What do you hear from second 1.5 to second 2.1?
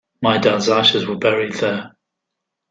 there.